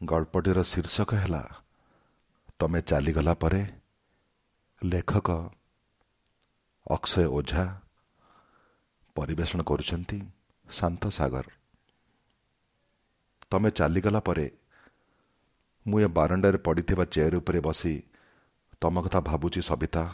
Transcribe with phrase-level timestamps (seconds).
[0.00, 1.42] ଗଳ୍ପଟିର ଶୀର୍ଷକ ହେଲା
[2.58, 3.62] ତମେ ଚାଲିଗଲା ପରେ
[4.82, 5.28] ଲେଖକ
[6.86, 7.64] ଅକ୍ଷୟ ଓଝା
[9.16, 10.18] ପରିବେଷଣ କରୁଛନ୍ତି
[10.68, 11.46] ଶାନ୍ତ ସାଗର।
[13.50, 14.46] ତମେ ଚାଲିଗଲା ପରେ
[15.86, 17.94] ମୁଁ ଏ ବାରଣ୍ଡାରେ ପଡ଼ିଥିବା ଚେୟାର ଉପରେ ବସି
[18.80, 20.04] ତମ କଥା ଭାବୁଛି ସବିତା।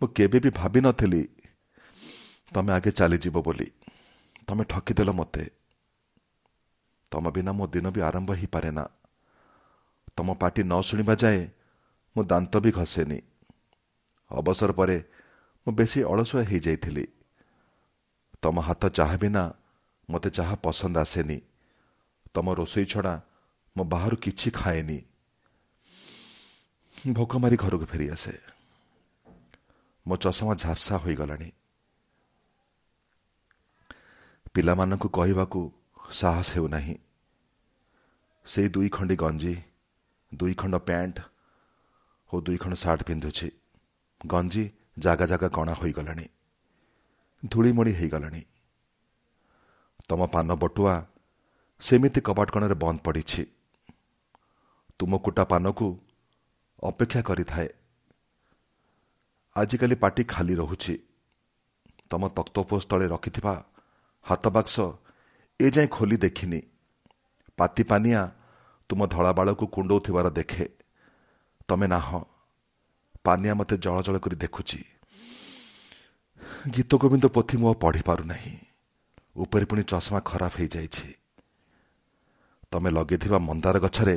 [0.00, 1.22] ମୁଁ କେବେ ବି ଭାବିନଥିଲି
[2.54, 3.68] ତମେ ଆଗେ ଚାଲିଯିବ ବୋଲି।
[4.48, 5.57] ତମେ ଠକିଦେଲ ମୋତେ।
[7.10, 8.84] ତମ ବିନା ମୋ ଦିନ ବି ଆରମ୍ଭ ହେଇପାରେ ନା।
[10.16, 11.50] ତମ ପାଟି ନ ଶୁଣିବା ଯାଏ
[12.16, 13.22] ମୁଁ ଦାନ୍ତ ବି ଘଷେନି।
[14.30, 15.04] ଅବସର ପରେ
[15.66, 17.06] ମୁଁ ବେଶୀ ଅଳସୁଆ ହେଇଯାଇଥିଲି।
[18.42, 19.54] ତମ ହାତ ଚାହା ବିନା
[20.10, 21.40] ମୋତେ ଚାହା ପସନ୍ଦ ଆସେନି।
[22.34, 23.20] ତମ ରୋଷେଇ ଛଡ଼ା
[23.76, 24.98] ମୁଁ ବାହାରୁ କିଛି ଖାଏନି।
[27.12, 28.38] ଭୋକ ମାରି ଘରକୁ ଫେରିଆସେ।
[30.06, 31.52] ମୋ ଚଷମା ଝାପ୍ସା ହୋଇଗଲାଣି।
[34.54, 35.60] ପିଲାମାନଙ୍କୁ କହିବାକୁ
[36.08, 36.96] ସାହସ ହେଉନାହିଁ
[38.46, 39.54] ସେଇ ଦୁଇ ଖଣ୍ଡି ଗଞ୍ଜି
[40.32, 41.16] ଦୁଇ ଖଣ୍ଡ ପ୍ୟାଣ୍ଟ
[42.32, 43.48] ଓ ଦୁଇ ଖଣ୍ଡ ସାର୍ଟ ପିନ୍ଧୁଛି
[44.26, 44.64] ଗଞ୍ଜି
[44.98, 46.26] ଜାଗା ଜାଗା କଣା ହୋଇଗଲାଣି
[47.42, 48.42] ଧୂଳିମଣି ହେଇଗଲାଣି
[50.08, 50.94] ତମ ପାନ ବଟୁଆ
[51.82, 53.42] ସେମିତି କବାଟ କଣରେ ବନ୍ଦ ପଡ଼ିଛି
[55.00, 55.88] ତୁମ କୁଟା ପାନକୁ
[56.82, 57.68] ଅପେକ୍ଷା କରିଥାଏ
[59.56, 60.94] ଆଜିକାଲି ପାଟି ଖାଲି ରହୁଛି
[62.10, 63.54] ତମ ତକ୍ତପୋଷ ତଳେ ରଖିଥିବା
[64.26, 64.44] ହାତ
[65.60, 66.60] ଏ ଯାଏଁ ଖୋଲି ଦେଖିନି।
[67.58, 68.20] ପାତି ପାନିଆ
[68.90, 70.64] ତୁମ ଧଳା ବାଳକୁ କୁଣ୍ଡଉଥିବାର ଦେଖେ।
[71.68, 72.08] ତମେ ନାହ
[73.24, 74.80] ପାନିଆ ମୋତେ ଜଳ ଜଳ କରି ଦେଖୁଛି।
[76.74, 78.54] ଗୀତ ଗୋବିନ୍ଦ ପୋଥି ମୁଁ ପଢ଼ିପାରୁନାହିଁ
[79.36, 81.08] ଉପରେ ପୁଣି ଚଷମା ଖରାପ ହେଇଯାଇଛି।
[82.72, 84.16] ତମେ ଲଗେଇଥିବା ମନ୍ଦାର ଗଛରେ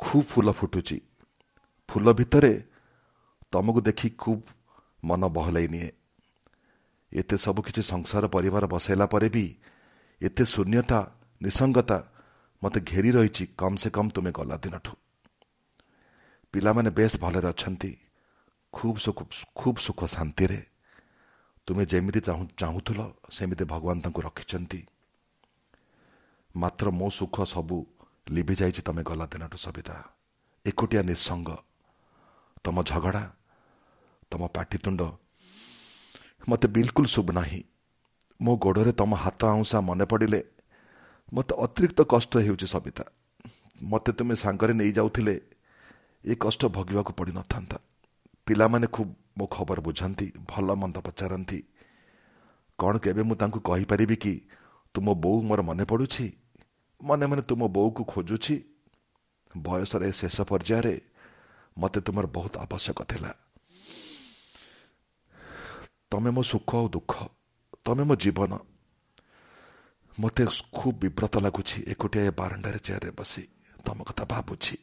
[0.00, 0.98] ଖୁବ୍ ଫୁଲ ଫୁଟୁଛି।
[1.88, 2.52] ଫୁଲ ଭିତରେ
[3.52, 4.44] ତମକୁ ଦେଖି ଖୁବ୍
[5.04, 5.90] ମନ ବହଲାଇ ନିଏ
[7.12, 9.46] ଏତେ ସବୁ କିଛି ସଂସାର ପରିବାର ବସାଇଲା ପରେ ବି
[10.20, 10.98] ଏତେ ଶୂନ୍ୟତା
[11.40, 11.98] ନିସଙ୍ଗତା
[12.62, 14.92] ମୋତେ ଘେରି ରହିଛି କମ୍ ସେ କମ୍ ତୁମେ ଗଲା ଦିନଠୁ।
[16.54, 17.90] ପିଲାମାନେ ବେଶ୍ ଭଲରେ ଅଛନ୍ତି
[18.74, 18.98] ଖୁବ୍
[19.58, 20.60] ଖୁବ୍ ସୁଖ ଶାନ୍ତିରେ।
[21.68, 22.20] ତୁମେ ଯେମିତି
[22.60, 23.00] ଚାହୁଁଥିଲ
[23.30, 24.80] ସେମିତି ଭଗବାନ ତାଙ୍କୁ ରଖିଛନ୍ତି।
[26.54, 27.76] ମାତ୍ର ମୋ ସୁଖ ସବୁ
[28.26, 29.96] ଲିଭି ଯାଇଛି ତମେ ଗଲା ଦିନଠୁ ସବିତା।
[30.64, 31.48] ଏକୁଟିଆ ନିଃସଙ୍ଗ।
[32.64, 33.24] ତମ ଝଗଡ଼ା
[34.30, 35.00] ତମ ପାଟିତୁଣ୍ଡ
[36.48, 37.60] ମୋତେ ବିଲକୁଲ ଶୁଭ ନାହିଁ।
[38.40, 40.40] ମୋ ଗୋଡ଼ରେ ତମ ହାତ ଆଉଁସା ମନେ ପଡ଼ିଲେ
[41.32, 43.04] ମୋତେ ଅତିରିକ୍ତ କଷ୍ଟ ହେଉଛି ସବିତା।
[43.82, 45.34] ମୋତେ ତୁମେ ସାଙ୍ଗରେ ନେଇଯାଉଥିଲେ
[46.24, 47.76] ଏ କଷ୍ଟ ଭୋଗିବାକୁ ପଡ଼ିନଥାନ୍ତା।
[48.46, 51.58] ପିଲାମାନେ ଖୁବ୍ ମୋ ଖବର ବୁଝନ୍ତି ଭଲ ମନ୍ଦ ପଚାରନ୍ତି।
[52.78, 54.34] କ'ଣ କେବେ ମୁଁ ତାଙ୍କୁ କହିପାରିବି କି
[54.94, 56.26] ତୁମ ବୋଉ ମୋର ମନେ ପଡ଼ୁଛି?
[57.00, 58.56] ମନେ ମନେ ତୁମ ବୋଉକୁ ଖୋଜୁଛି।
[59.56, 60.94] ବୟସର ଏ ଶେଷ ପର୍ଯ୍ୟାୟରେ
[61.78, 63.32] ମୋତେ ତୁମର ବହୁତ ଆବଶ୍ୟକ ଥିଲା।
[66.10, 67.12] ତମେ ମୋ ସୁଖ ଆଉ ଦୁଃଖ
[67.86, 68.52] ତମେ ମୋ ଜୀବନ
[70.18, 73.42] ମୋତେ ଖୁବ୍ ବିବ୍ରତ ଲାଗୁଛି ଏକୁଟିଆ ଏ ବାରଣ୍ଡାରେ ଚେୟାରରେ ବସି
[73.84, 74.76] ତମ କଥା ଭାବୁଛି।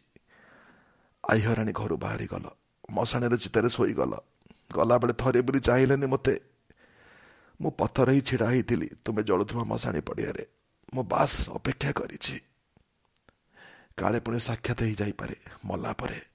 [1.24, 2.46] ଆଇ ହରାଣୀ ଘରୁ ବାହାରିଗଲ
[2.92, 4.14] ମଶାଣୀର ଚିତାରେ ଶୋଇଗଲ।
[4.74, 6.36] ଗଲାବେଳେ ଥରେ ବୋଲି ଚାହିଁଲେନି ମୋତେ।
[7.62, 10.44] ମୁଁ ପଥର ହିଁ ଛିଡ଼ା ହେଇଥିଲି ତୁମେ ଜଳୁଥିବା ମଶାଣୀ ପଡ଼ିଆରେ।
[10.94, 12.36] ମୁଁ ବାସ୍ ଅପେକ୍ଷା କରିଛି।
[13.98, 15.36] କାଳେ ପୁଣି ସାକ୍ଷାତ ହେଇଯାଇପାରେ
[15.66, 16.33] ମଲା ପରେ।